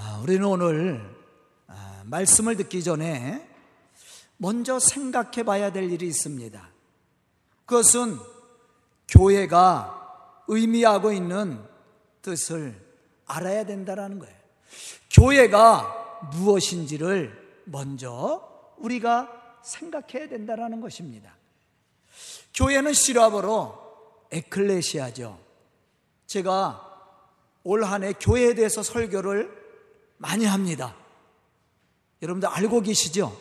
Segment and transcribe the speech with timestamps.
[0.00, 1.02] 아, 우리는 오늘
[1.66, 3.44] 아, 말씀을 듣기 전에
[4.36, 6.70] 먼저 생각해 봐야 될 일이 있습니다.
[7.66, 8.16] 그것은
[9.08, 11.60] 교회가 의미하고 있는
[12.22, 12.80] 뜻을
[13.26, 14.36] 알아야 된다는 거예요.
[15.10, 21.34] 교회가 무엇인지를 먼저 우리가 생각해야 된다는 것입니다.
[22.54, 23.74] 교회는 시라버로
[24.30, 25.40] 에클레시아죠.
[26.28, 26.84] 제가
[27.64, 29.57] 올 한해 교회에 대해서 설교를
[30.18, 30.94] 많이 합니다.
[32.20, 33.36] 여러분들 알고 계시죠?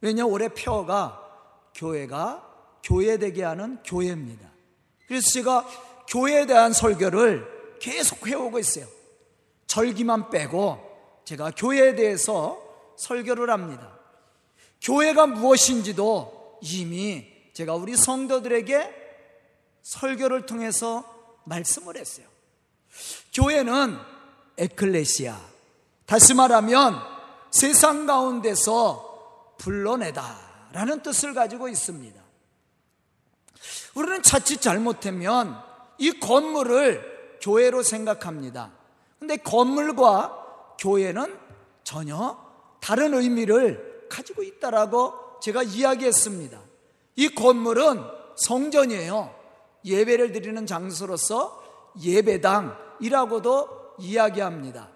[0.00, 1.24] 왜냐 올해 표어가
[1.74, 2.44] 교회가
[2.82, 4.48] 교회되게 하는 교회입니다.
[5.06, 5.66] 그래서 제가
[6.08, 8.86] 교회에 대한 설교를 계속 해오고 있어요.
[9.66, 10.78] 절기만 빼고
[11.24, 12.62] 제가 교회에 대해서
[12.96, 13.98] 설교를 합니다.
[14.80, 18.94] 교회가 무엇인지도 이미 제가 우리 성도들에게
[19.82, 21.04] 설교를 통해서
[21.44, 22.26] 말씀을 했어요.
[23.34, 23.98] 교회는
[24.58, 25.38] 에클레시아.
[26.06, 27.00] 다시 말하면
[27.50, 32.20] 세상 가운데서 불러내다 라는 뜻을 가지고 있습니다.
[33.94, 35.60] 우리는 자칫 잘못하면
[35.98, 38.72] 이 건물을 교회로 생각합니다.
[39.18, 41.36] 근데 건물과 교회는
[41.82, 42.38] 전혀
[42.80, 46.60] 다른 의미를 가지고 있다라고 제가 이야기했습니다.
[47.16, 48.02] 이 건물은
[48.36, 49.34] 성전이에요.
[49.84, 51.62] 예배를 드리는 장소로서
[52.00, 54.88] 예배당이라고도 이야기합니다.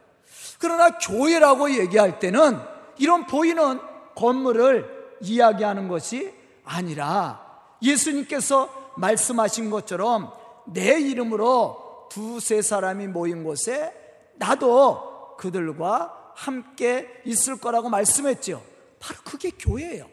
[0.59, 2.59] 그러나 교회라고 얘기할 때는
[2.99, 3.81] 이런 보이는
[4.15, 6.33] 건물을 이야기하는 것이
[6.65, 7.41] 아니라
[7.83, 10.33] 예수님께서 말씀하신 것처럼
[10.67, 13.93] 내 이름으로 두세 사람이 모인 곳에
[14.37, 18.63] 나도 그들과 함께 있을 거라고 말씀했죠.
[19.01, 20.07] 바로 그게 교회예요.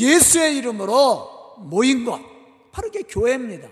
[0.00, 2.20] 예수의 이름으로 모인 것.
[2.70, 3.68] 바로 그게 교회입니다.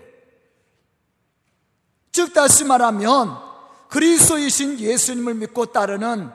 [2.11, 3.50] 즉, 다시 말하면
[3.91, 6.31] 그리스도이신 예수님을 믿고 따르는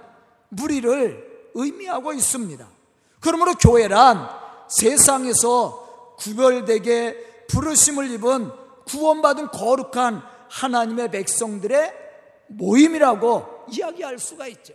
[0.50, 2.68] 무리를 의미하고 있습니다.
[3.20, 4.28] 그러므로 교회란
[4.68, 8.50] 세상에서 구별되게 부르심을 입은
[8.86, 11.94] 구원받은 거룩한 하나님의 백성들의
[12.48, 14.74] 모임이라고 이야기할 수가 있죠.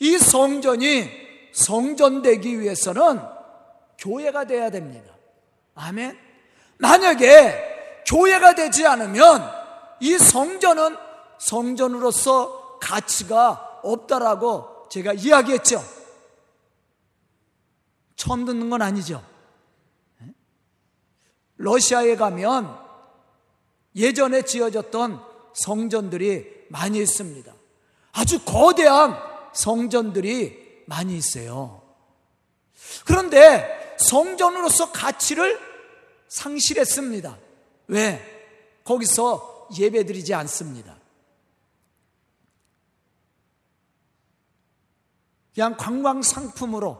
[0.00, 1.10] 이 성전이
[1.52, 3.20] 성전되기 위해서는
[3.98, 5.14] 교회가 돼야 됩니다.
[5.74, 6.18] 아멘.
[6.76, 9.50] 만약에 교회가 되지 않으면
[10.00, 11.11] 이 성전은
[11.42, 15.82] 성전으로서 가치가 없다라고 제가 이야기했죠.
[18.14, 19.24] 처음 듣는 건 아니죠.
[21.56, 22.78] 러시아에 가면
[23.96, 25.20] 예전에 지어졌던
[25.54, 27.52] 성전들이 많이 있습니다.
[28.12, 29.16] 아주 거대한
[29.52, 31.82] 성전들이 많이 있어요.
[33.04, 35.58] 그런데 성전으로서 가치를
[36.28, 37.36] 상실했습니다.
[37.88, 38.80] 왜?
[38.84, 41.01] 거기서 예배드리지 않습니다.
[45.54, 46.98] 그냥 관광 상품으로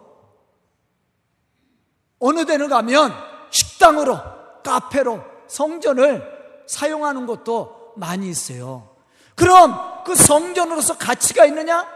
[2.18, 3.12] 어느 데는 가면
[3.50, 4.18] 식당으로
[4.62, 8.94] 카페로 성전을 사용하는 것도 많이 있어요.
[9.34, 11.86] 그럼 그 성전으로서 가치가 있느냐?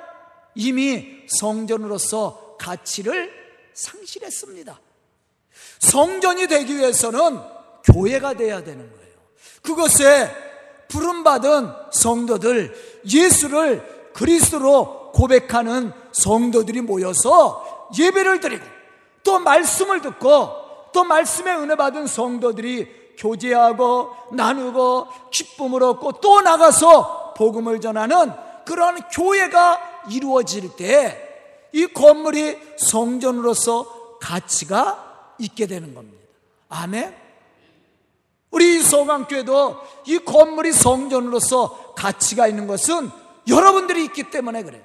[0.55, 3.31] 이미 성전으로서 가치를
[3.75, 4.81] 상실했습니다.
[5.79, 7.41] 성전이 되기 위해서는
[7.85, 9.15] 교회가 돼야 되는 거예요.
[9.63, 10.35] 그것에
[10.89, 18.65] 부름받은 성도들, 예수를 그리스도로 고백하는 성도들이 모여서 예배를 드리고
[19.23, 20.51] 또 말씀을 듣고
[20.93, 28.33] 또 말씀에 은혜 받은 성도들이 교제하고 나누고 기쁨을 얻고 또 나가서 복음을 전하는
[28.65, 31.27] 그런 교회가 이루어질 때
[31.77, 36.25] 이 건물이 성전으로서 가치가 있게 되는 겁니다.
[36.71, 37.15] 아멘.
[38.51, 43.11] 우리 소강교회도 이 건물이 성전으로서 가치가 있는 것은
[43.47, 44.83] 여러분들이 있기 때문에 그래요.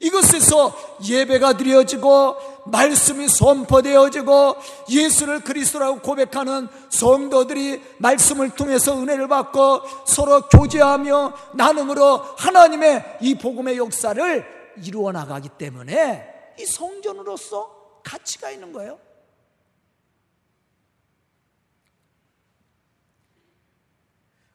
[0.00, 0.72] 이것에서
[1.04, 2.36] 예배가 드려지고
[2.66, 4.56] 말씀이 선포되어지고
[4.90, 14.46] 예수를 그리스도라고 고백하는 성도들이 말씀을 통해서 은혜를 받고 서로 교제하며 나눔으로 하나님의 이 복음의 역사를
[14.84, 18.98] 이루어 나가기 때문에 이 성전으로서 가치가 있는 거예요.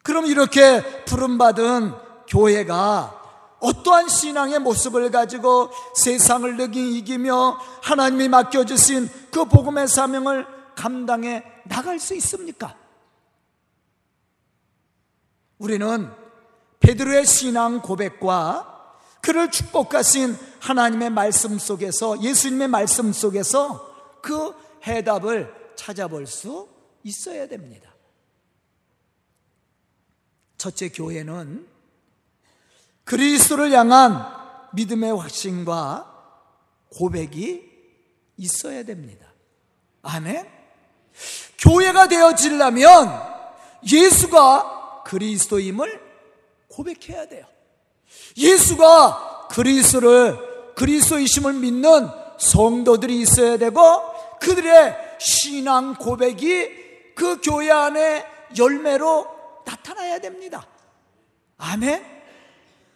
[0.03, 1.93] 그럼 이렇게 부름받은
[2.27, 3.22] 교회가
[3.63, 10.45] 어떠한 신앙의 모습을 가지고 세상을 능히 이기며 하나님이 맡겨주신 그 복음의 사명을
[10.75, 12.77] 감당해 나갈 수 있습니까?
[15.59, 16.11] 우리는
[16.81, 24.53] 베드로의 신앙 고백과 그를 축복하신 하나님의 말씀 속에서 예수님의 말씀 속에서 그
[24.85, 26.67] 해답을 찾아볼 수
[27.03, 27.95] 있어야 됩니다.
[30.57, 31.72] 첫째 교회는
[33.05, 34.25] 그리스도를 향한
[34.73, 36.11] 믿음의 확신과
[36.89, 37.71] 고백이
[38.37, 39.27] 있어야 됩니다.
[40.01, 40.47] 아멘.
[41.59, 43.21] 교회가 되어지려면
[43.91, 46.01] 예수가 그리스도임을
[46.69, 47.45] 고백해야 돼요.
[48.37, 52.09] 예수가 그리스도를 그리스도이심을 믿는
[52.39, 53.79] 성도들이 있어야 되고
[54.39, 58.25] 그들의 신앙 고백이 그 교회 안에
[58.57, 59.27] 열매로
[59.65, 60.65] 나타나야 됩니다.
[61.57, 62.12] 아멘.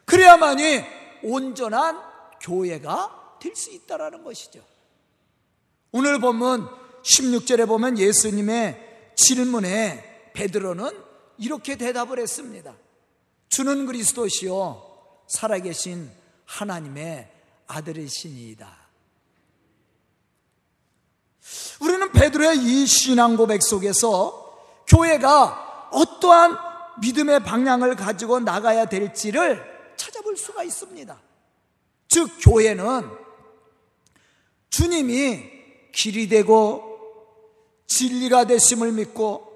[0.08, 0.84] 그래야만이
[1.24, 2.02] 온전한
[2.42, 4.62] 교회가 될 수 있다라는 것이죠.
[5.92, 6.70] 오늘 보면
[7.04, 10.92] 16절에 보면 예수님의 질문에 베드로는
[11.38, 12.76] 이렇게 대답을 했습니다.
[13.50, 14.84] 주는 그리스도시요
[15.28, 16.12] 살아계신
[16.46, 17.32] 하나님의
[17.68, 18.78] 아들이시니이다.
[21.82, 26.58] 우리는 베드로의 이 신앙 고백 속에서 교회가 어떠한
[27.02, 29.77] 믿음의 방향을 가지고 나가야 될지를
[30.38, 31.22] 수가 있습니다.
[32.08, 33.10] 즉, 교회는
[34.70, 35.58] 주님이
[35.92, 36.84] 길이 되고
[37.88, 39.48] 진리가 되심을 믿고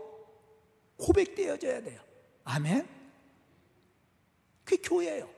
[0.97, 1.99] 고백되어져야 돼요.
[2.43, 2.87] 아멘?
[4.63, 5.29] 그게 교회예요.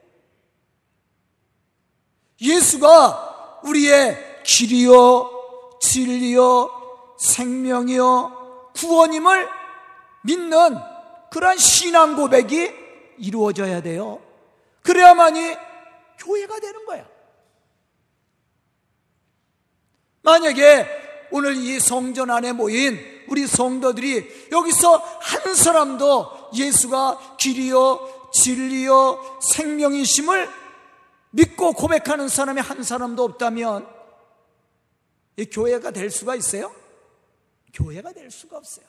[2.39, 9.47] 예수가 우리의 길이요, 진리요, 생명이요, 구원임을
[10.23, 10.77] 믿는
[11.31, 12.71] 그러한 신앙 고백이
[13.17, 14.21] 이루어져야 돼요.
[14.93, 15.55] 그래야만이
[16.19, 17.09] 교회가 되는 거야.
[20.21, 30.49] 만약에 오늘 이 성전 안에 모인 우리 성도들이 여기서 한 사람도 예수가 길이요, 진리요, 생명이심을
[31.31, 33.87] 믿고 고백하는 사람이 한 사람도 없다면
[35.37, 36.71] 이 교회가 될 수가 있어요?
[37.73, 38.85] 교회가 될 수가 없어요.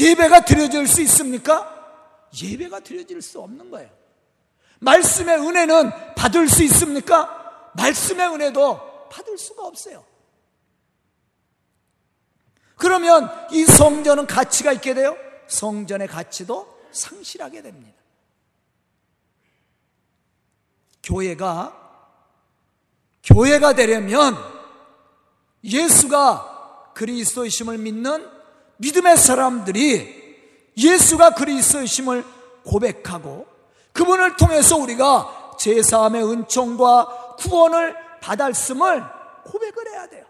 [0.00, 1.79] 예배가 드려질 수 있습니까?
[2.42, 3.90] 예배가 드려질 수 없는 거예요.
[4.80, 7.70] 말씀의 은혜는 받을 수 있습니까?
[7.74, 10.04] 말씀의 은혜도 받을 수가 없어요.
[12.76, 15.16] 그러면 이 성전은 가치가 있게 돼요?
[15.48, 18.00] 성전의 가치도 상실하게 됩니다.
[21.02, 21.76] 교회가
[23.22, 24.36] 교회가 되려면
[25.62, 28.28] 예수가 그리스도이심을 믿는
[28.78, 30.19] 믿음의 사람들이
[30.80, 32.24] 예수가 그리스도이심을
[32.64, 33.46] 고백하고
[33.92, 39.04] 그분을 통해서 우리가 제사함의 은총과 구원을 받았음을
[39.44, 40.24] 고백을 해야 돼요.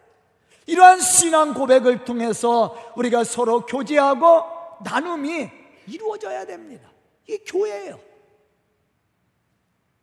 [0.66, 4.44] 이러한 신앙 고백을 통해서 우리가 서로 교제하고
[4.84, 5.50] 나눔이
[5.86, 6.88] 이루어져야 됩니다.
[7.26, 7.98] 이게 교회예요.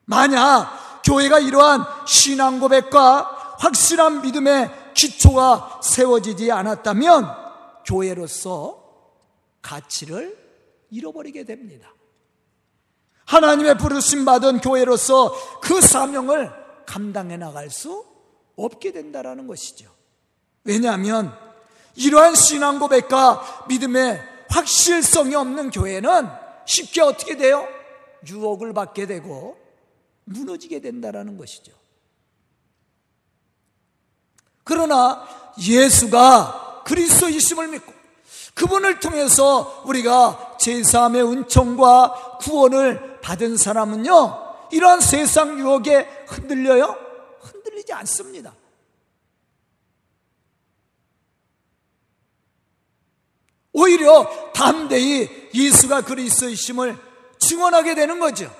[0.05, 7.35] 만약 교회가 이러한 신앙 고백과 확실한 믿음의 기초가 세워지지 않았다면
[7.85, 8.86] 교회로서
[9.61, 10.37] 가치를
[10.89, 11.93] 잃어버리게 됩니다.
[13.25, 16.51] 하나님의 부르심 받은 교회로서 그 사명을
[16.85, 18.05] 감당해 나갈 수
[18.55, 19.91] 없게 된다라는 것이죠.
[20.63, 21.37] 왜냐하면
[21.95, 26.29] 이러한 신앙 고백과 믿음의 확실성이 없는 교회는
[26.65, 27.67] 쉽게 어떻게 돼요?
[28.27, 29.57] 유혹을 받게 되고
[30.25, 31.73] 무너지게 된다라는 것이죠.
[34.63, 35.25] 그러나
[35.59, 37.96] 예수가 그리스도이심을 믿고
[38.57, 46.97] 그분을 통해서 우리가 제3의 은총과 구원을 받은 사람은요, 이러한 세상 유혹에 흔들려요?
[47.39, 48.53] 흔들리지 않습니다.
[53.73, 56.97] 오히려 담대히 예수가 그리스도이심을
[57.37, 58.51] 증언하게 되는 거죠.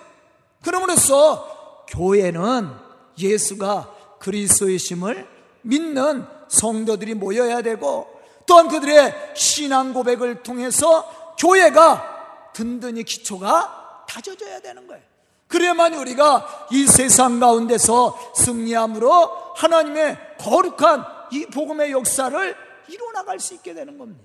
[0.63, 2.69] 그러므로써 교회는
[3.17, 5.27] 예수가 그리스도이심을
[5.63, 8.16] 믿는 성도들이 모여야 되고
[8.47, 15.03] 또한 그들의 신앙 고백을 통해서 교회가 든든히 기초가 다져져야 되는 거예요.
[15.47, 22.55] 그래야만 우리가 이 세상 가운데서 승리함으로 하나님의 거룩한 이 복음의 역사를
[22.87, 24.23] 이루어나갈 수 있게 되는 겁니다.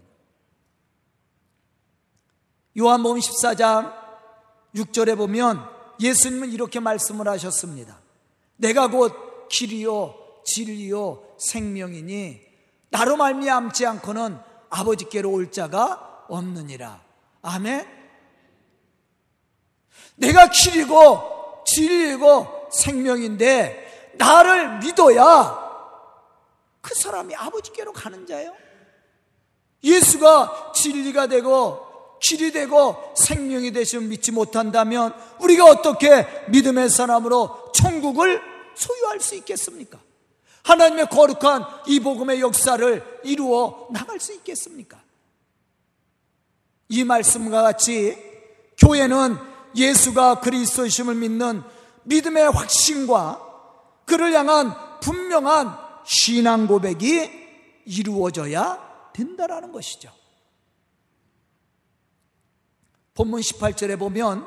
[2.79, 3.93] 요한복음 14장
[4.75, 5.69] 6절에 보면
[6.01, 8.01] 예수님은 이렇게 말씀을 하셨습니다.
[8.57, 10.15] 내가 곧 길이요
[10.45, 12.52] 진리요 생명이니
[12.93, 17.01] 나로 말미암지 않고는 아버지께로 올 자가 없느니라.
[17.41, 17.89] 아멘.
[20.17, 25.59] 내가 길이고 진리고 생명인데 나를 믿어야
[26.83, 28.55] 그 사람이 아버지께로 가는 자예요.
[29.83, 38.43] 예수가 진리가 되고 길이 되고 생명이 되시면 믿지 못한다면 우리가 어떻게 믿음의 사람으로 천국을
[38.75, 39.99] 소유할 수 있겠습니까?
[40.63, 45.03] 하나님의 거룩한 이 복음의 역사를 이루어 나갈 수 있겠습니까?
[46.89, 48.17] 이 말씀과 같이
[48.79, 49.37] 교회는
[49.75, 51.63] 예수가 그리스도이심을 믿는
[52.05, 53.41] 믿음의 확신과
[54.05, 57.31] 그를 향한 분명한 신앙 고백이
[57.87, 60.13] 이루어져야 된다라는 것이죠.
[63.15, 64.47] 본문 18절에 보면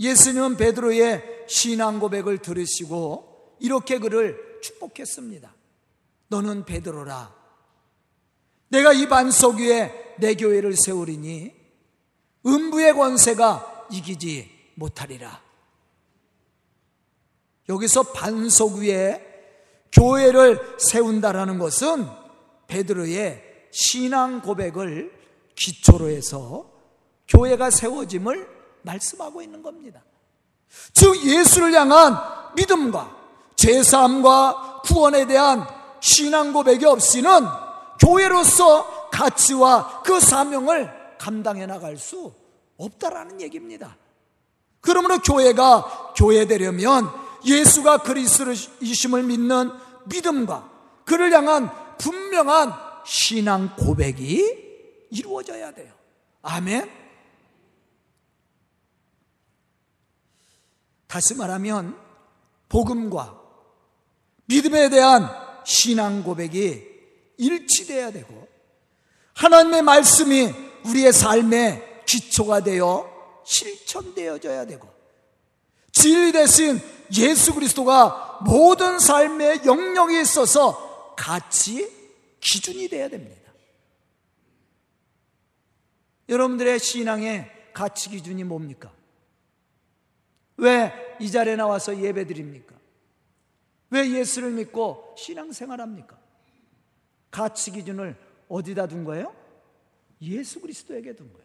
[0.00, 5.54] 예수님은 베드로의 신앙 고백을 들으시고 이렇게 그를 축복했습니다.
[6.28, 7.34] 너는 베드로라.
[8.68, 11.54] 내가 이 반석 위에 내 교회를 세우리니
[12.46, 15.42] 음부의 권세가 이기지 못하리라.
[17.68, 19.32] 여기서 반석 위에
[19.92, 22.08] 교회를 세운다라는 것은
[22.66, 25.12] 베드로의 신앙 고백을
[25.56, 26.70] 기초로 해서
[27.28, 28.48] 교회가 세워짐을
[28.82, 30.02] 말씀하고 있는 겁니다.
[30.92, 32.16] 즉 예수를 향한
[32.56, 33.23] 믿음과
[33.56, 35.66] 제사함과 구원에 대한
[36.00, 37.30] 신앙 고백이 없이는
[37.98, 42.32] 교회로서 가치와 그 사명을 감당해 나갈 수
[42.76, 43.96] 없다라는 얘기입니다.
[44.80, 47.08] 그러므로 교회가 교회되려면
[47.46, 49.70] 예수가 그리스도이심을 믿는
[50.06, 50.70] 믿음과
[51.04, 52.72] 그를 향한 분명한
[53.04, 55.92] 신앙 고백이 이루어져야 돼요.
[56.42, 56.90] 아멘.
[61.06, 61.96] 다시 말하면
[62.68, 63.43] 복음과
[64.46, 65.28] 믿음에 대한
[65.64, 66.82] 신앙 고백이
[67.38, 68.46] 일치돼야 되고
[69.34, 70.52] 하나님의 말씀이
[70.86, 73.10] 우리의 삶의 기초가 되어
[73.44, 74.88] 실천되어져야 되고
[75.92, 76.80] 진리 대신
[77.16, 81.90] 예수 그리스도가 모든 삶의 영역에 있어서 같이
[82.40, 83.52] 기준이 되어야 됩니다.
[86.28, 88.92] 여러분들의 신앙의 가치 기준이 뭡니까?
[90.56, 92.73] 왜 이 자리에 나와서 예배 드립니까?
[93.94, 96.18] 왜 예수를 믿고 신앙생활 합니까?
[97.30, 99.34] 가치 기준을 어디다 둔 거예요?
[100.20, 101.44] 예수 그리스도에게 둔 거예요.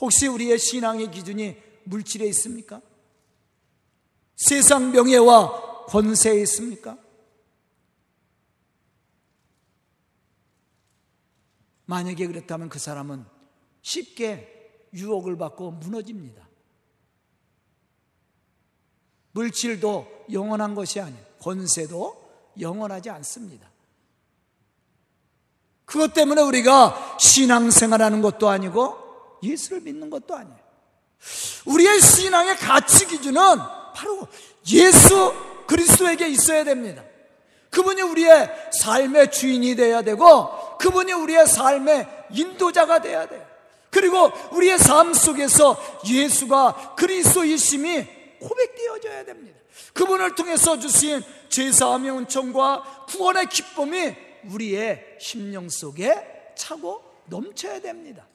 [0.00, 2.80] 혹시 우리의 신앙의 기준이 물질에 있습니까?
[4.36, 6.96] 세상 명예와 권세에 있습니까?
[11.86, 13.26] 만약에 그렇다면 그 사람은
[13.82, 16.49] 쉽게 유혹을 받고 무너집니다.
[19.32, 21.24] 물질도 영원한 것이 아니에요.
[21.40, 23.68] 권세도 영원하지 않습니다.
[25.84, 28.96] 그것 때문에 우리가 신앙생활하는 것도 아니고
[29.42, 30.58] 예수를 믿는 것도 아니에요.
[31.66, 33.42] 우리의 신앙의 가치 기준은
[33.94, 34.26] 바로
[34.72, 35.34] 예수
[35.66, 37.02] 그리스도에게 있어야 됩니다.
[37.70, 43.46] 그분이 우리의 삶의 주인이 되어야 되고 그분이 우리의 삶의 인도자가 되어야 돼요.
[43.90, 49.58] 그리고 우리의 삶 속에서 예수가 그리스도이심이 고백되어져야 됩니다.
[49.92, 54.14] 그분을 통해서 주신 제사함의 은총과 구원의 기쁨이
[54.50, 58.26] 우리의 심령 속에 차고 넘쳐야 됩니다.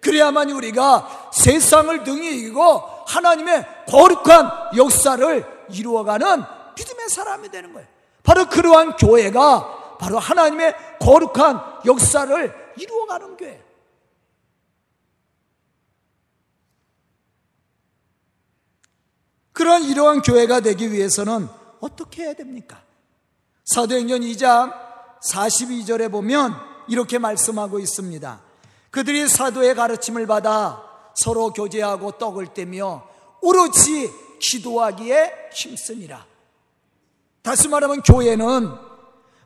[0.00, 2.62] 그래야만 우리가 세상을 등에 이기고
[3.06, 6.42] 하나님의 거룩한 역사를 이루어가는
[6.76, 7.88] 믿음의 사람이 되는 거예요.
[8.22, 13.67] 바로 그러한 교회가 바로 하나님의 거룩한 역사를 이루어가는 교회.
[19.58, 21.48] 그런 이러한 교회가 되기 위해서는
[21.80, 22.80] 어떻게 해야 됩니까?
[23.64, 24.72] 사도행전 2장
[25.32, 26.54] 42절에 보면
[26.86, 28.40] 이렇게 말씀하고 있습니다.
[28.92, 30.80] 그들이 사도의 가르침을 받아
[31.16, 33.04] 서로 교제하고 떡을 떼며
[33.42, 36.24] 오로지 기도하기에 힘쓰니라.
[37.42, 38.72] 다시 말하면 교회는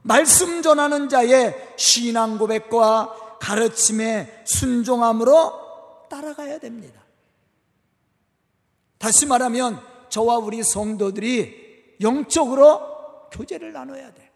[0.02, 7.00] 말씀 전하는 자의 신앙 고백과 가르침에 순종함으로 따라가야 됩니다.
[8.98, 14.30] 다시 말하면 저와 우리 성도들이 영적으로 교제를 나눠야 돼.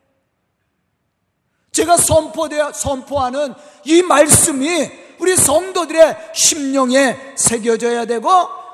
[1.70, 3.52] 제가 선포되 선포하는
[3.84, 8.30] 이 말씀이 우리 성도들의 심령에 새겨져야 되고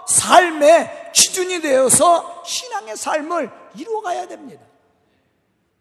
[0.06, 4.64] 삶의 기준이 되어서 신앙의 삶을 이루어가야 됩니다.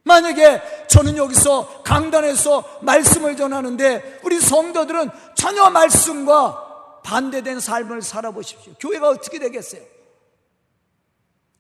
[0.03, 8.73] 만약에 저는 여기서 강단에서 말씀을 전하는데 우리 성도들은 전혀 말씀과 반대된 삶을 살아보십시오.
[8.79, 9.90] 교회가 어떻게 되겠어요?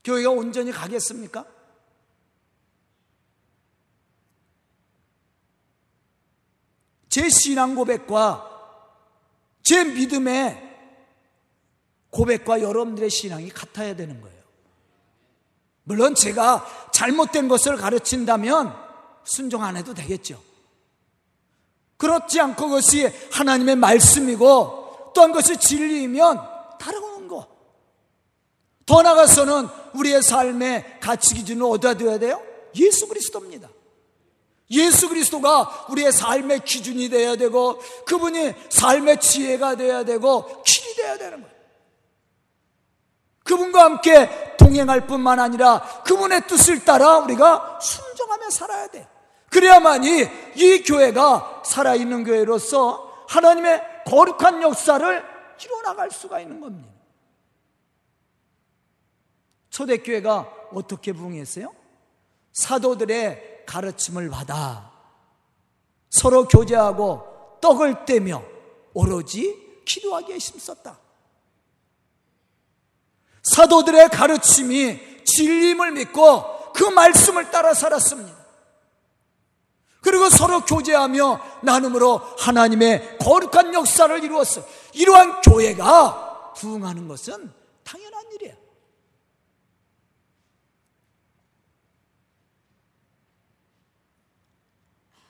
[0.03, 1.45] 교회가 온전히 가겠습니까?
[7.09, 8.49] 제 신앙 고백과
[9.63, 10.69] 제 믿음의
[12.09, 14.41] 고백과 여러분들의 신앙이 같아야 되는 거예요.
[15.83, 18.73] 물론 제가 잘못된 것을 가르친다면
[19.23, 20.41] 순종 안 해도 되겠죠.
[21.97, 26.39] 그렇지 않고 그것이 하나님의 말씀이고 또한 것이 진리이면
[26.79, 27.47] 따라오는 거.
[28.85, 32.41] 더 나아가서는 우리의 삶의 가치 기준을 어디다 둬야 돼요?
[32.75, 33.69] 예수 그리스도입니다.
[34.71, 41.41] 예수 그리스도가 우리의 삶의 기준이 되어야 되고 그분이 삶의 지혜가 되어야 되고 길이 되어야 되는
[41.41, 41.51] 거예요.
[43.43, 49.07] 그분과 함께 동행할 뿐만 아니라 그분의 뜻을 따라 우리가 순종하며 살아야 돼.
[49.49, 55.23] 그래야만이 이 교회가 살아있는 교회로서 하나님의 거룩한 역사를
[55.63, 56.90] 이뤄나갈 수가 있는 겁니다.
[59.71, 61.73] 초대교회가 어떻게 부흥했어요?
[62.53, 64.91] 사도들의 가르침을 받아
[66.09, 68.43] 서로 교제하고 떡을 떼며
[68.93, 70.99] 오로지 기도하기에 힘썼다.
[73.43, 78.41] 사도들의 가르침이 진림을 믿고 그 말씀을 따라 살았습니다.
[80.01, 84.63] 그리고 서로 교제하며 나눔으로 하나님의 거룩한 역사를 이루었어.
[84.93, 87.51] 이러한 교회가 부흥하는 것은
[87.83, 88.70] 당연한 일이에요.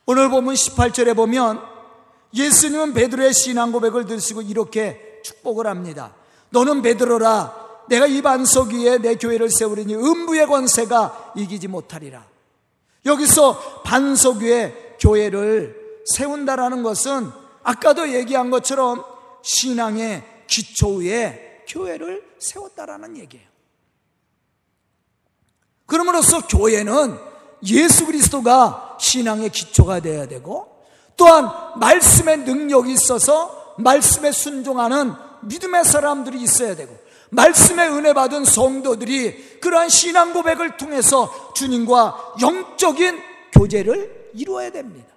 [0.06, 1.62] 오늘 보면 18절에 보면
[2.34, 6.16] 예수님은 베드로의 신앙 고백을 들으시고 이렇게 축복을 합니다.
[6.50, 12.26] 너는 베드로라 내가 이 반석 위에 내 교회를 세우리니 음부의 권세가 이기지 못하리라.
[13.06, 17.30] 여기서 반석 위에 교회를 세운다라는 것은
[17.64, 19.04] 아까도 얘기한 것처럼
[19.42, 23.48] 신앙의 기초 위에 교회를 세웠다라는 얘기예요.
[25.86, 27.18] 그러므로써 교회는
[27.66, 30.86] 예수 그리스도가 신앙의 기초가 되어야 되고
[31.18, 36.96] 또한 말씀의 능력이 있어서 말씀에 순종하는 믿음의 사람들이 있어야 되고
[37.32, 43.20] 말씀의 은혜 받은 성도들이 그러한 신앙 고백을 통해서 주님과 영적인
[43.54, 45.10] 교제를 이루어야 됩니다.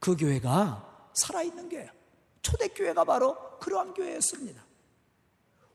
[0.00, 1.90] 그 교회가 살아있는 교회예요.
[2.42, 4.65] 초대교회가 바로 그러한 교회였습니다.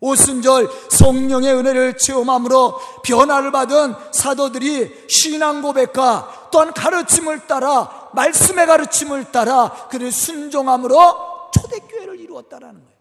[0.02, 9.70] 오순절 성령의 은혜를 체험함으로 변화를 받은 사도들이 신앙 고백과 또한 가르침을 따라 말씀의 가르침을 따라
[9.90, 12.92] 그를 순종함으로 초대교회를 이루었다라는 거예요.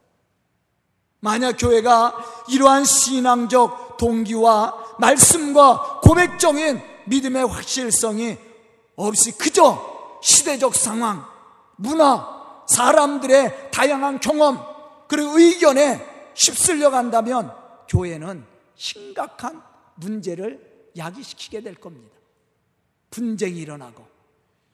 [1.21, 2.14] 만약 교회가
[2.49, 8.36] 이러한 신앙적 동기와 말씀과 고백적인 믿음의 확실성이
[8.97, 11.25] 없이 그저 시대적 상황,
[11.76, 12.26] 문화,
[12.69, 14.63] 사람들의 다양한 경험,
[15.08, 16.09] 그리고 의견에
[16.46, 17.52] 휩쓸려 간다면
[17.88, 19.62] 교회는 심각한
[19.96, 22.16] 문제를 야기시키게 될 겁니다.
[23.10, 24.06] 분쟁이 일어나고,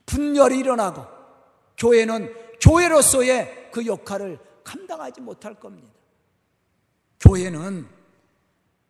[0.06, 1.04] 분열이 일어나고,
[1.78, 5.88] 교회는 교회로서의 그 역할을 감당하지 못할 겁니다.
[7.20, 7.86] 교회는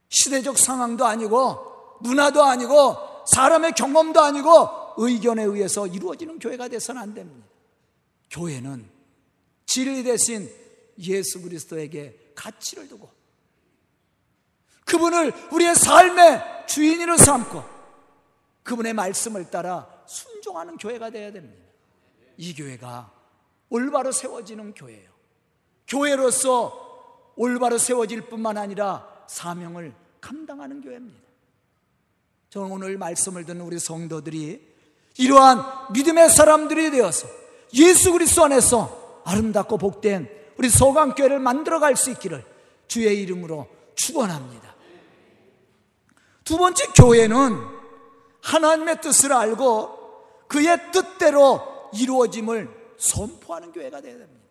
[0.09, 7.47] 시대적 상황도 아니고 문화도 아니고 사람의 경험도 아니고 의견에 의해서 이루어지는 교회가 돼서는 안 됩니다.
[8.31, 8.89] 교회는
[9.67, 10.51] 진리 대신
[10.99, 13.11] 예수 그리스도에게 가치를 두고
[14.85, 17.65] 그분을 우리의 삶의 주인으로 삼고
[18.63, 21.65] 그분의 말씀을 따라 순종하는 교회가 되어야 됩니다.
[22.37, 23.13] 이 교회가
[23.69, 25.11] 올바로 세워지는 교회예요.
[25.89, 31.27] 교회로서 올바로 세워질 뿐만 아니라 사명을 감당하는 교회입니다.
[32.51, 34.75] 저는 오늘 말씀을 듣는 우리 성도들이
[35.19, 37.29] 이러한 믿음의 사람들이 되어서
[37.75, 42.45] 예수 그리스도 안에서 아름답고 복된 우리 소강교회를 만들어갈 수 있기를
[42.89, 44.75] 주의 이름으로 축원합니다.
[46.45, 47.77] 두 번째 교회는
[48.43, 54.47] 하나님의 뜻을 알고 그의 뜻대로 이루어짐을 선포하는 교회가 되어야 됩니다.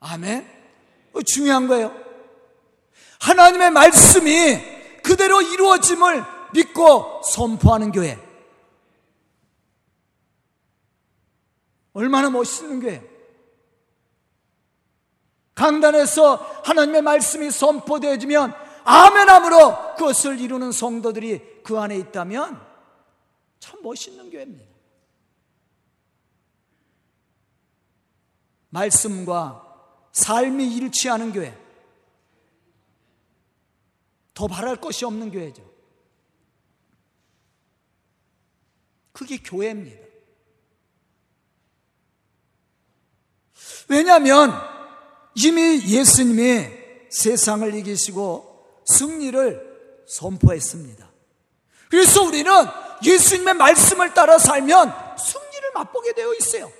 [0.00, 0.46] 아멘.
[1.12, 1.94] 어, 중요한 거예요.
[3.20, 8.18] 하나님의 말씀이 그대로 이루어짐을 믿고 선포하는 교회.
[11.92, 13.02] 얼마나 멋있는 교회예요.
[15.60, 22.66] 강단에서 하나님의 말씀이 선포되어지면 아멘함으로 그것을 이루는 성도들이 그 안에 있다면
[23.58, 24.64] 참 멋있는 교회입니다.
[28.70, 29.66] 말씀과
[30.12, 31.54] 삶이 일치하는 교회.
[34.32, 35.62] 더 바랄 것이 없는 교회죠.
[39.12, 40.06] 그게 교회입니다.
[43.88, 44.69] 왜냐하면
[45.34, 46.68] 이미 예수님이
[47.10, 51.10] 세상을 이기시고 승리를 선포했습니다.
[51.88, 52.52] 그래서 우리는
[53.02, 56.70] 예수님의 말씀을 따라 살면 승리를 맛보게 되어 있어요.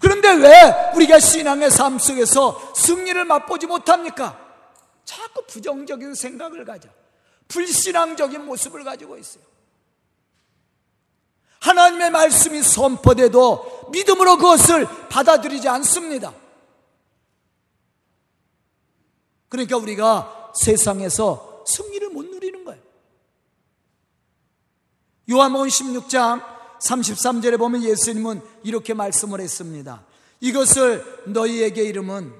[0.00, 4.38] 그런데 왜 우리가 신앙의 삶 속에서 승리를 맛보지 못합니까?
[5.04, 6.88] 자꾸 부정적인 생각을 가져.
[7.48, 9.44] 불신앙적인 모습을 가지고 있어요.
[11.60, 16.32] 하나님의 말씀이 선포돼도 믿음으로 그것을 받아들이지 않습니다.
[19.48, 22.80] 그러니까 우리가 세상에서 승리를 못 누리는 거예요.
[25.30, 26.42] 요한복음 16장
[26.80, 30.04] 33절에 보면 예수님은 이렇게 말씀을 했습니다.
[30.40, 32.32] 이것을 너희에게 이름은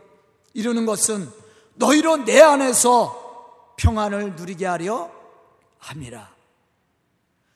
[0.54, 1.30] 이루는 것은
[1.74, 5.10] 너희로 내 안에서 평안을 누리게 하려
[5.78, 6.34] 함이라.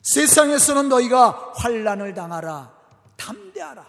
[0.03, 2.75] 세상에서는 너희가 환란을 당하라.
[3.17, 3.87] 담대하라.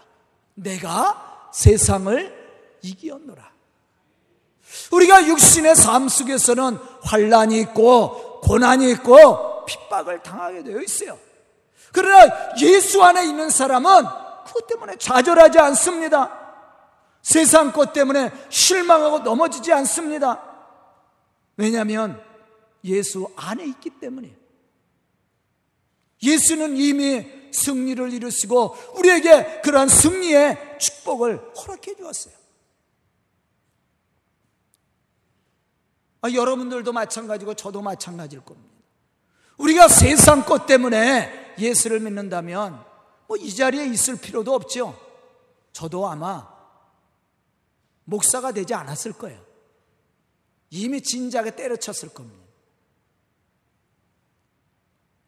[0.54, 3.51] 내가 세상을 이기었노라.
[4.90, 11.18] 우리가 육신의 삶 속에서는 환란이 있고 고난이 있고 핍박을 당하게 되어 있어요.
[11.92, 14.04] 그러나 예수 안에 있는 사람은
[14.46, 16.38] 그것 때문에 좌절하지 않습니다.
[17.22, 20.42] 세상 것 때문에 실망하고 넘어지지 않습니다.
[21.56, 22.20] 왜냐하면
[22.84, 24.34] 예수 안에 있기 때문이에요.
[26.22, 32.41] 예수는 이미 승리를 이루시고 우리에게 그러한 승리의 축복을 허락해 주었어요.
[36.22, 38.70] 아, 여러분들도 마찬가지고 저도 마찬가지일 겁니다.
[39.58, 42.84] 우리가 세상 것 때문에 예수를 믿는다면
[43.26, 44.98] 뭐 이 자리에 있을 필요도 없죠.
[45.72, 46.48] 저도 아마
[48.04, 49.42] 목사가 되지 않았을 거예요.
[50.70, 52.42] 이미 진작에 때려쳤을 겁니다.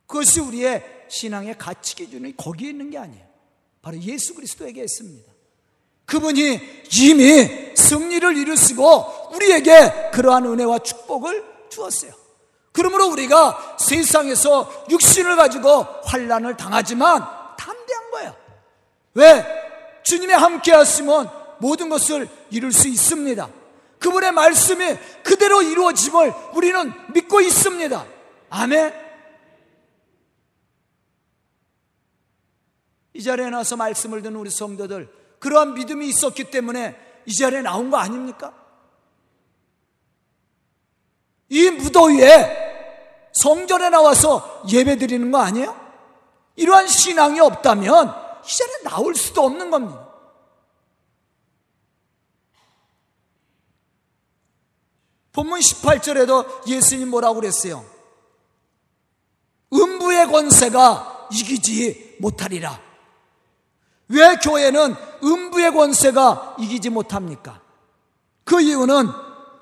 [0.07, 3.27] 그것이 우리의 신앙의 가치 기준이 거기에 있는 게 아니에요.
[3.81, 5.33] 바로 예수 그리스도에게 있습니다.
[6.07, 6.61] 그분이
[6.99, 8.83] 이미 승리를 이루시고
[9.35, 12.13] 우리에게 그러한 은혜와 축복을 주었어요.
[12.73, 17.25] 그러므로 우리가 세상에서 육신을 가지고 환란을 당하지만
[17.57, 18.37] 담대한 거예요.
[19.15, 19.47] 왜?
[20.03, 23.49] 주님이 함께 하시면 모든 것을 이룰 수 있습니다.
[24.01, 28.05] 그분의 말씀이 그대로 이루어짐을 우리는 믿고 있습니다.
[28.51, 28.93] 아멘.
[33.15, 37.97] 이 자리에 나와서 말씀을 듣는 우리 성도들, 그러한 믿음이 있었기 때문에 이 자리에 나온 거
[37.97, 38.53] 아닙니까?
[41.55, 45.73] 이 무더위에 성전에 나와서 예배 드리는 거 아니에요?
[46.57, 48.09] 이러한 신앙이 없다면
[48.45, 50.05] 이 자리에 나올 수도 없는 겁니다.
[55.31, 57.85] 본문 18절에도 예수님 뭐라고 그랬어요?
[59.73, 62.81] 음부의 권세가 이기지 못하리라.
[64.09, 67.61] 왜 교회는 음부의 권세가 이기지 못합니까?
[68.43, 69.07] 그 이유는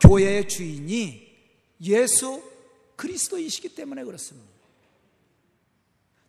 [0.01, 1.22] 교회의 주인이
[1.83, 2.43] 예수
[2.97, 4.53] 그리스도이시기 때문에 그렇습니다.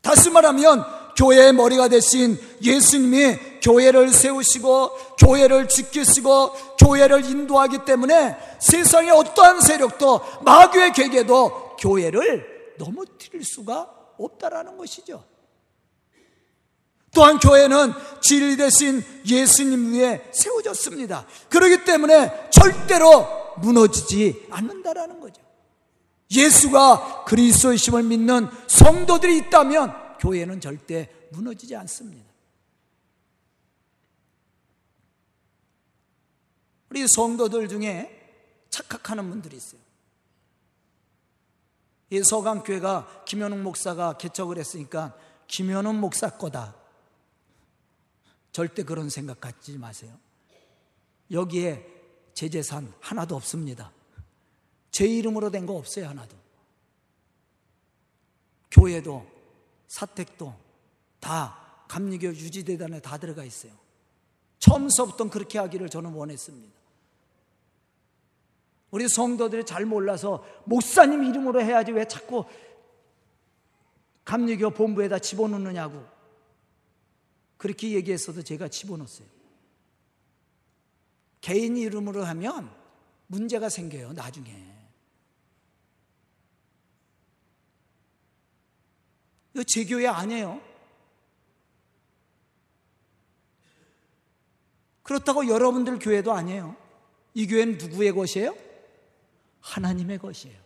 [0.02, 0.84] 다시 말하면
[1.16, 10.92] 교회의 머리가 되신 예수님이 교회를 세우시고 교회를 지키시고 교회를 인도하기 때문에 세상의 어떠한 세력도 마귀의
[10.94, 15.24] 계계도 교회를 넘어뜨릴 수가 없다라는 것이죠.
[17.14, 21.28] 또한 교회는 진리 대신 예수님 위에 세워졌습니다.
[21.50, 25.43] 그렇기 때문에 절대로 무너지지 않는다라는 거죠.
[26.34, 32.32] 예수가 그리스도의심을 믿는 성도들이 있다면 교회는 절대 무너지지 않습니다.
[36.90, 38.20] 우리 성도들 중에
[38.70, 39.82] 착각하는 분들이 있어요.
[42.12, 45.18] 이 서강교회가 김현웅 목사가 개척을 했으니까
[45.48, 46.76] 김현웅 목사 거다.
[48.52, 50.16] 절대 그런 생각 갖지 마세요.
[51.32, 51.84] 여기에
[52.36, 53.92] 제 재산 하나도 없습니다.
[54.94, 56.38] 제 이름으로 된 거 없어요, 하나도.
[58.72, 59.26] 교회도,
[59.88, 60.56] 사택도
[61.20, 63.74] 다 감리교 유지대단에 다 들어가 있어요.
[64.60, 66.74] 처음서부터 그렇게 하기를 저는 원했습니다.
[68.92, 72.46] 우리 성도들이 잘 몰라서 목사님 이름으로 해야지 왜 자꾸
[74.26, 76.06] 감리교 본부에다 집어넣느냐고
[77.58, 79.28] 그렇게 얘기했어도 제가 집어넣었어요.
[81.42, 82.72] 개인 이름으로 하면
[83.28, 84.73] 문제가 생겨요, 나중에.
[89.54, 90.62] 이거 제 교회 아니에요.
[95.04, 96.76] 그렇다고 여러분들 교회도 아니에요.
[97.34, 98.56] 이 교회는 누구의 것이에요?
[99.60, 100.62] 하나님의 것이에요.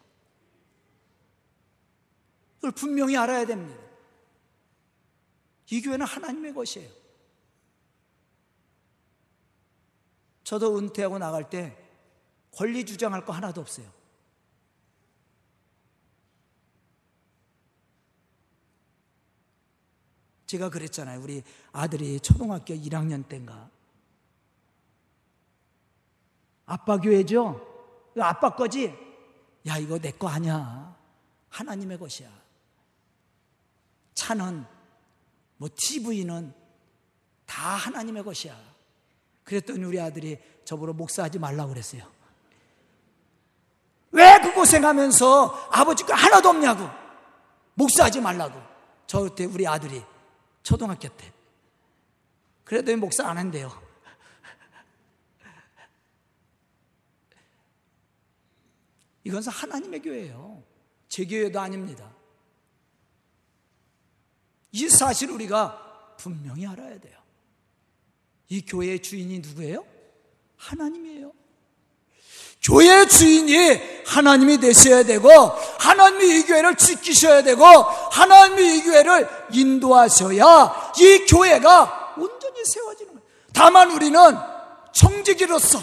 [2.55, 3.81] 그걸 분명히 알아야 됩니다.
[5.69, 6.89] 이 교회는 하나님의 것이에요.
[10.43, 11.77] 저도 은퇴하고 나갈 때
[12.51, 13.96] 권리 주장할 거 하나도 없어요.
[20.47, 21.21] 제가 그랬잖아요.
[21.21, 23.69] 우리 아들이 초등학교 1학년 때인가.
[26.65, 27.61] 아빠 교회죠?
[28.19, 28.93] 아빠 거지?
[29.67, 30.95] 야, 이거 내 거 아니야.
[31.49, 32.29] 하나님의 것이야.
[34.15, 34.65] 차는,
[35.57, 36.53] 뭐, TV는
[37.45, 38.57] 다 하나님의 것이야.
[39.43, 42.03] 그랬더니 우리 아들이 저보러 목사하지 말라고 그랬어요.
[44.11, 46.87] 왜 그 고생하면서 아버지 거 하나도 없냐고.
[47.75, 48.59] 목사하지 말라고.
[49.05, 50.03] 저때 우리 아들이
[50.67, 51.31] 초등학교 때.
[52.65, 53.71] 그래도 목사 안 한대요.
[59.23, 60.61] 이것은 하나님의 교회예요.
[61.07, 62.13] 제 교회도 아닙니다.
[64.73, 67.17] 이 사실 우리가 분명히 알아야 돼요.
[68.49, 69.87] 이 교회의 주인이 누구예요?
[70.57, 71.31] 하나님이에요.
[72.63, 75.29] 교회 주인이 하나님이 되셔야 되고
[75.79, 83.27] 하나님이 이 교회를 지키셔야 되고 하나님이 이 교회를 인도하셔야 이 교회가 온전히 세워지는 거예요.
[83.53, 84.19] 다만 우리는
[84.91, 85.79] 청지기로서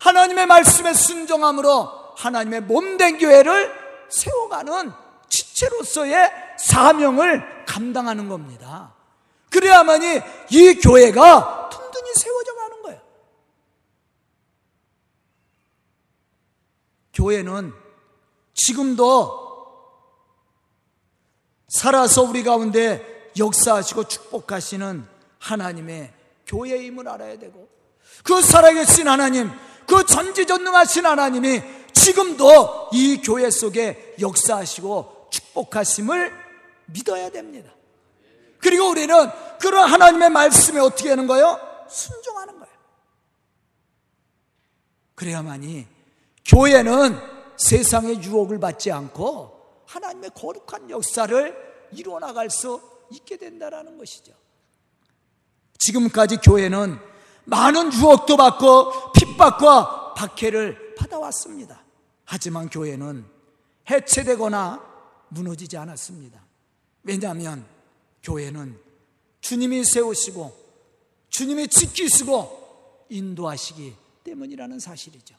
[0.00, 3.72] 하나님의 말씀에 순종함으로 하나님의 몸된 교회를
[4.10, 4.92] 세워가는
[5.28, 8.94] 지체로서의 사명을 감당하는 겁니다.
[9.50, 13.00] 그래야만이 이 교회가 든든히 세워져 가는 거예요.
[17.24, 17.72] 교회는
[18.52, 19.42] 지금도
[21.68, 25.06] 살아서 우리 가운데 역사하시고 축복하시는
[25.38, 26.12] 하나님의
[26.46, 27.68] 교회임을 알아야 되고
[28.22, 29.50] 그 살아계신 하나님,
[29.86, 31.62] 그 전지전능하신 하나님이
[31.94, 36.32] 지금도 이 교회 속에 역사하시고 축복하심을
[36.86, 37.72] 믿어야 됩니다.
[38.58, 39.14] 그리고 우리는
[39.60, 41.58] 그런 하나님의 말씀에 어떻게 하는 거예요?
[41.88, 42.74] 순종하는 거예요.
[45.14, 45.93] 그래야만이
[46.44, 47.18] 교회는
[47.56, 52.80] 세상의 유혹을 받지 않고 하나님의 거룩한 역사를 이루어 나갈 수
[53.10, 54.32] 있게 된다라는 것이죠.
[55.78, 56.98] 지금까지 교회는
[57.44, 61.82] 많은 유혹도 받고 핍박과 박해를 받아왔습니다.
[62.24, 63.24] 하지만 교회는
[63.90, 64.82] 해체되거나
[65.28, 66.42] 무너지지 않았습니다.
[67.02, 67.66] 왜냐하면
[68.22, 68.78] 교회는
[69.40, 70.64] 주님이 세우시고
[71.28, 75.34] 주님이 지키시고 인도하시기 때문이라는 사실이죠.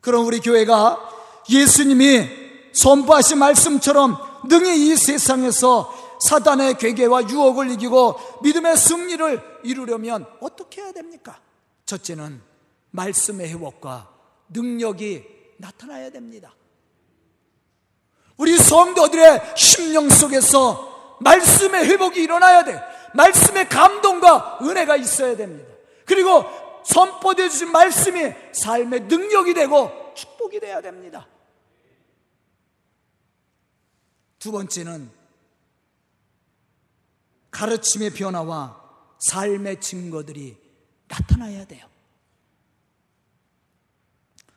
[0.00, 0.98] 그럼 우리 교회가
[1.48, 2.28] 예수님이
[2.72, 4.16] 선포하신 말씀처럼
[4.48, 11.40] 능히 이 세상에서 사단의 괴계와 유혹을 이기고 믿음의 승리를 이루려면 어떻게 해야 됩니까?
[11.86, 12.40] 첫째는
[12.90, 14.08] 말씀의 회복과
[14.50, 15.24] 능력이
[15.58, 16.54] 나타나야 됩니다.
[18.36, 22.80] 우리 성도들의 심령 속에서 말씀의 회복이 일어나야 돼.
[23.14, 25.70] 말씀의 감동과 은혜가 있어야 됩니다.
[26.06, 26.44] 그리고
[26.84, 31.26] 선포되어 주신 말씀이 삶의 능력이 되고 축복이 되어야 됩니다.
[34.38, 35.10] 두 번째는
[37.50, 38.80] 가르침의 변화와
[39.18, 40.56] 삶의 증거들이
[41.08, 41.86] 나타나야 돼요.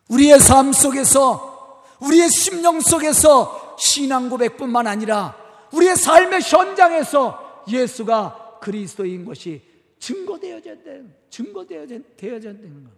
[0.09, 5.35] 우리의 삶 속에서, 우리의 심령 속에서 신앙 고백뿐만 아니라
[5.71, 9.72] 우리의 삶의 현장에서 예수가 그리스도인 것이
[10.03, 12.91] 증거되어져야 되는, 증거되어져야 되는 것.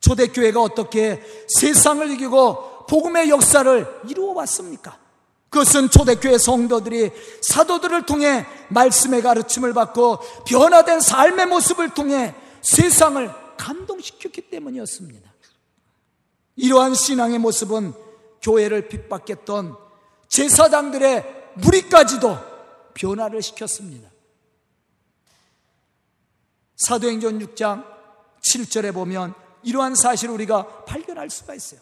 [0.00, 4.98] 초대교회가 어떻게 세상을 이기고 복음의 역사를 이루어 왔습니까?
[5.48, 7.10] 그것은 초대교회 성도들이
[7.40, 15.32] 사도들을 통해 말씀의 가르침을 받고 변화된 삶의 모습을 통해 세상을 감동시켰기 때문이었습니다.
[16.56, 17.92] 이러한 신앙의 모습은
[18.42, 19.76] 교회를 핍박했던
[20.28, 22.57] 제사장들의 무리까지도
[22.98, 24.10] 변화를 시켰습니다.
[26.76, 27.84] 사도행전 6장
[28.40, 31.80] 7절에 보면 이러한 사실을 우리가 발견할 수가 있어요.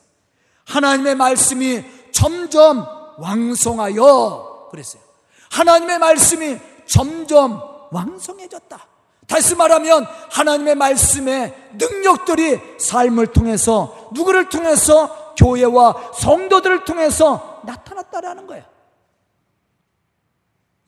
[0.66, 2.86] 하나님의 말씀이 점점
[3.18, 5.02] 왕성하여 그랬어요.
[5.50, 8.86] 하나님의 말씀이 점점 왕성해졌다.
[9.26, 18.75] 다시 말하면 하나님의 말씀의 능력들이 삶을 통해서 누구를 통해서 교회와 성도들을 통해서 나타났다라는 거예요.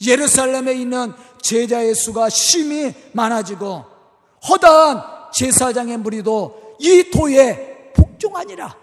[0.00, 3.84] 예루살렘에 있는 제자의 수가 심히 많아지고
[4.48, 8.76] 허다한 제사장의 무리도 이 도에 복종하니라.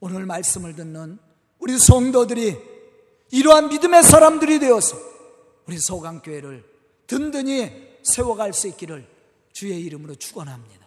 [0.00, 1.18] 오늘 말씀을 듣는
[1.58, 2.56] 우리 성도들이
[3.32, 4.96] 이러한 믿음의 사람들이 되어서
[5.66, 6.64] 우리 소강교회를
[7.06, 9.08] 든든히 세워갈 수 있기를
[9.52, 10.86] 주의 이름으로 축원합니다.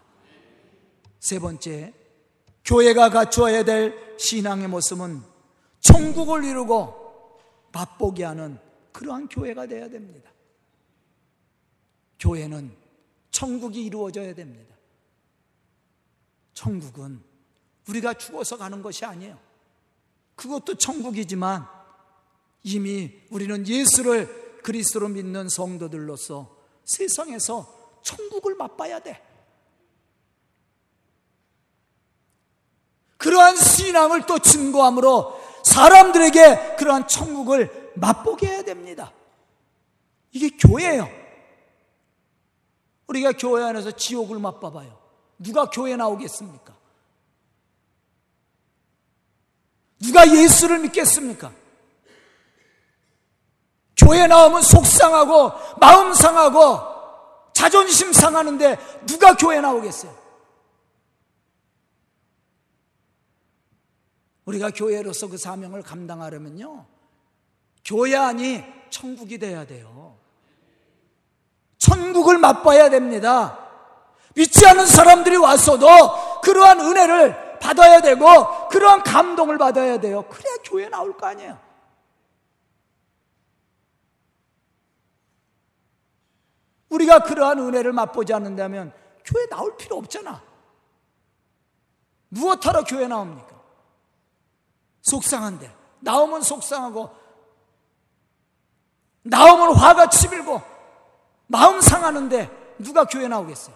[1.20, 1.94] 세 번째,
[2.64, 5.24] 교회가 갖추어야 될 신앙의 모습은
[5.80, 7.40] 천국을 이루고
[7.72, 8.60] 맛보게 하는
[8.92, 10.30] 그러한 교회가 되어야 됩니다.
[12.20, 12.76] 교회는
[13.32, 14.76] 천국이 이루어져야 됩니다.
[16.54, 17.24] 천국은
[17.88, 19.40] 우리가 죽어서 가는 것이 아니에요.
[20.36, 21.66] 그것도 천국이지만
[22.64, 29.29] 이미 우리는 예수를 그리스도로 믿는 성도들로서 세상에서 천국을 맛봐야 돼.
[33.20, 39.12] 그러한 신앙을 또 증거함으로 사람들에게 그러한 천국을 맛보게 해야 됩니다.
[40.32, 41.10] 이게 교회예요.
[43.08, 44.98] 우리가 교회 안에서 지옥을 맛봐봐요.
[45.38, 46.74] 누가 교회 나오겠습니까?
[50.02, 51.52] 누가 예수를 믿겠습니까?
[53.98, 55.52] 교회 나오면 속상하고
[55.82, 56.80] 마음 상하고
[57.52, 60.29] 자존심 상하는데 누가 교회 나오겠어요?
[64.50, 66.86] 우리가 교회로서 그 사명을 감당하려면요.
[67.86, 70.18] 교회 안이 천국이 돼야 돼요.
[71.78, 73.70] 천국을 맛봐야 됩니다.
[74.36, 75.88] 믿지 않는 사람들이 왔어도
[76.42, 80.24] 그러한 은혜를 받아야 되고 그러한 감동을 받아야 돼요.
[80.28, 81.60] 그래야 교회 나올 거 아니에요.
[86.90, 90.42] 우리가 그러한 은혜를 맛보지 않는다면 교회 나올 필요 없잖아.
[92.30, 93.59] 무엇하러 교회 나옵니까?
[95.10, 95.76] 속상한데.
[96.02, 97.10] 나오면 속상하고,
[99.24, 100.62] 나오면 화가 치밀고,
[101.48, 103.76] 마음 상하는데 누가 교회 나오겠어요?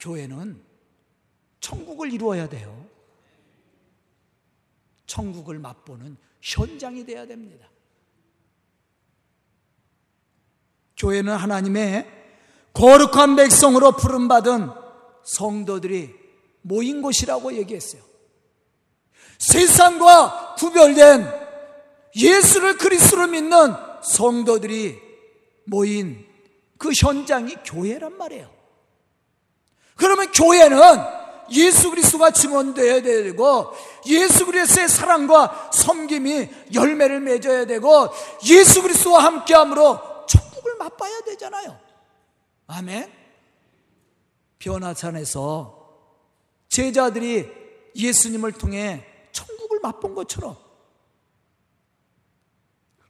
[0.00, 0.64] 교회는
[1.60, 2.86] 천국을 이루어야 돼요.
[5.06, 7.68] 천국을 맛보는 현장이 돼야 됩니다.
[10.96, 12.10] 교회는 하나님의
[12.72, 14.70] 거룩한 백성으로 부름받은
[15.24, 16.14] 성도들이
[16.66, 18.02] 모인 곳이라고 얘기했어요.
[19.38, 21.30] 세상과 구별된
[22.16, 25.00] 예수를 그리스로 믿는 성도들이
[25.66, 26.26] 모인
[26.78, 28.50] 그 현장이 교회란 말이에요.
[29.94, 30.78] 그러면 교회는
[31.52, 33.72] 예수 그리스도가 증언되어야 되고
[34.06, 38.08] 예수 그리스도의 사랑과 섬김이 열매를 맺어야 되고
[38.46, 41.78] 예수 그리스도와 함께함으로 천국을 맛봐야 되잖아요.
[42.66, 43.12] 아멘.
[44.58, 45.75] 변화산에서
[46.68, 47.50] 제자들이
[47.94, 50.56] 예수님을 통해 천국을 맛본 것처럼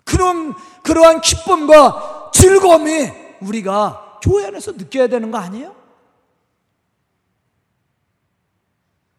[0.04, 5.74] 그런 그러한 기쁨과 즐거움이 우리가 교회 안에서 느껴야 되는 거 아니에요?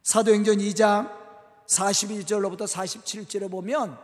[0.03, 1.13] 사도행전 2장
[1.69, 3.99] 42절로부터 47절에 보면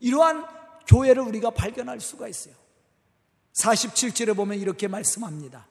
[0.00, 0.46] 이러한
[0.86, 2.54] 교회를 우리가 발견할 수가 있어요.
[3.60, 5.66] 47절에 보면 이렇게 말씀합니다.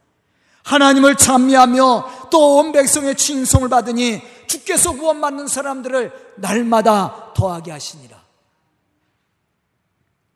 [0.65, 8.23] 하나님을 찬미하며 또 온 백성의 칭송을 받으니 주께서 구원받는 사람들을 날마다 더하게 하시니라.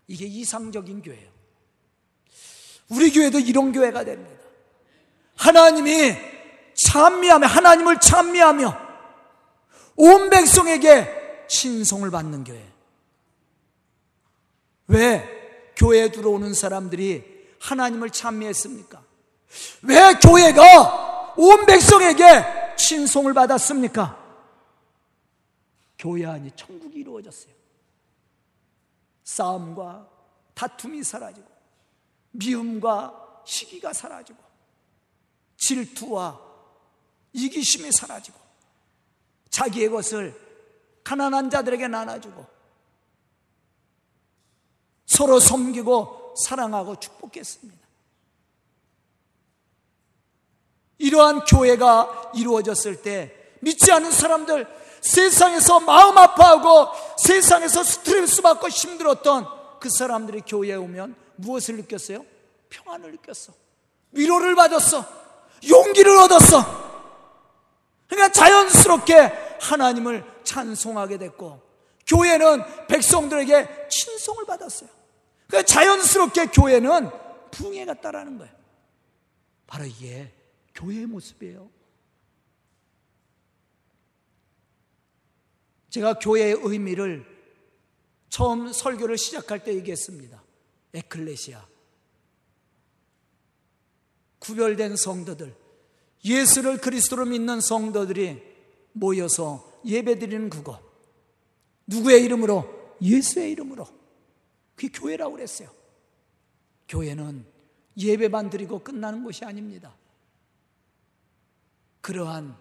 [0.08, 1.30] 이게 이상적인 교회예요.
[2.90, 4.44] 우리 교회도 이런 교회가 됩니다.
[5.36, 6.16] 하나님이
[6.76, 8.78] 찬미하며 하나님을 찬미하며
[9.98, 12.66] 온 백성에게 신송을 받는 교회.
[14.88, 17.24] 왜 교회에 들어오는 사람들이
[17.60, 19.09] 하나님을 찬미했습니까?
[19.84, 24.18] 왜 교회가 온 백성에게 신송을 받았습니까?
[25.98, 27.54] 교회 안이 천국이 이루어졌어요.
[29.24, 30.10] 싸움과
[30.54, 31.48] 다툼이 사라지고
[32.32, 34.40] 미움과 시기가 사라지고
[35.58, 36.40] 질투와
[37.34, 38.38] 이기심이 사라지고
[39.50, 40.50] 자기의 것을
[41.04, 42.46] 가난한 자들에게 나눠주고
[45.06, 47.89] 서로 섬기고 사랑하고 축복했습니다.
[51.00, 54.68] 이러한 교회가 이루어졌을 때 믿지 않은 사람들
[55.02, 59.48] 세상에서 마음 아파하고 세상에서 스트레스 받고 힘들었던
[59.80, 62.26] 그 사람들이 교회에 오면 무엇을 느꼈어요?
[62.70, 63.54] 평안을 느꼈어.
[64.12, 65.06] 위로를 받았어.
[65.68, 66.90] 용기를 얻었어.
[68.08, 71.62] 그러니까 자연스럽게 하나님을 찬송하게 됐고
[72.08, 74.90] 교회는 백성들에게 친송을 받았어요.
[75.48, 77.10] 그러니까 자연스럽게 교회는
[77.52, 78.54] 붕해 갔다라는 거예요.
[79.68, 80.32] 바로 이게
[80.80, 81.70] 교회의 모습이에요.
[85.90, 87.26] 제가 교회의 의미를
[88.30, 90.42] 처음 설교를 시작할 때 얘기했습니다.
[90.94, 91.68] 에클레시아.
[94.40, 95.54] 구별된 성도들,
[96.24, 98.42] 예수를 그리스도로 믿는 성도들이
[98.94, 100.80] 모여서 예배드리는 그곳.
[101.88, 102.96] 누구의 이름으로?
[103.02, 103.86] 예수의 이름으로.
[104.76, 105.74] 그게 교회라고 그랬어요.
[106.88, 107.46] 교회는
[107.98, 109.99] 예배만 드리고 끝나는 곳이 아닙니다.
[112.02, 112.56] 그러한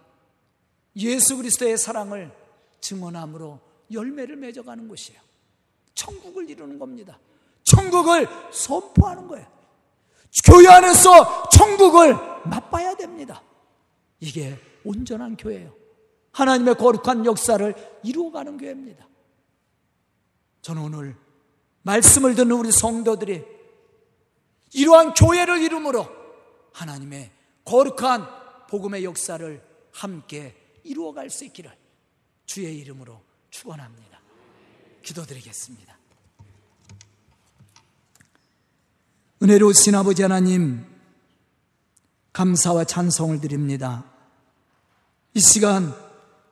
[0.96, 2.32] 예수 그리스도의 사랑을
[2.80, 3.60] 증언함으로
[3.90, 5.20] 열매를 맺어가는 곳이에요.
[5.94, 7.18] 천국을 이루는 겁니다.
[7.64, 9.46] 천국을 선포하는 거예요.
[10.44, 12.14] 교회 안에서 천국을
[12.44, 13.42] 맛봐야 됩니다.
[14.20, 15.72] 이게 온전한 교회예요.
[16.32, 17.74] 하나님의 거룩한 역사를
[18.04, 19.06] 이루어가는 교회입니다.
[20.62, 21.16] 저는 오늘
[21.82, 23.44] 말씀을 듣는 우리 성도들이
[24.74, 26.06] 이러한 교회를 이름으로
[26.72, 27.30] 하나님의
[27.64, 28.28] 거룩한
[28.68, 29.62] 복음의 역사를
[29.92, 30.54] 함께
[30.84, 31.70] 이루어갈 수 있기를
[32.46, 34.20] 주의 이름으로 축원합니다.
[35.02, 35.96] 기도드리겠습니다.
[39.42, 40.84] 은혜로우신 아버지 하나님
[42.32, 44.04] 감사와 찬송을 드립니다.
[45.34, 45.94] 이 시간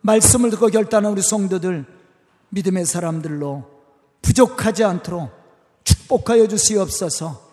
[0.01, 1.85] 말씀을 듣고 결단한 우리 성도들
[2.51, 3.69] 믿음의 사람들로
[4.23, 5.31] 부족하지 않도록
[5.85, 7.45] 축복하여 주시옵소서.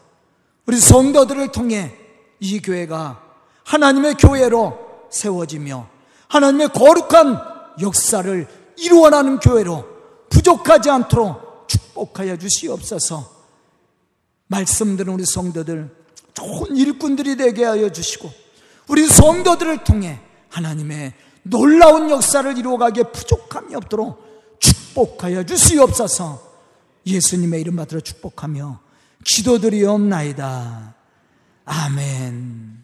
[0.65, 1.95] 우리 성도들을 통해
[2.39, 3.22] 이 교회가
[3.65, 4.77] 하나님의 교회로
[5.09, 5.87] 세워지며
[6.27, 7.39] 하나님의 거룩한
[7.81, 8.47] 역사를
[8.77, 9.85] 이루어나는 교회로
[10.29, 13.31] 부족하지 않도록 축복하여 주시옵소서.
[14.47, 15.95] 말씀 들은 우리 성도들
[16.33, 18.29] 좋은 일꾼들이 되게 하여 주시고
[18.87, 24.23] 우리 성도들을 통해 하나님의 놀라운 역사를 이루어가기에 부족함이 없도록
[24.59, 26.53] 축복하여 주시옵소서
[27.05, 28.79] 예수님의 이름 받들어 축복하며
[29.25, 30.95] 기도드리옵나이다.
[31.65, 32.82] 아멘.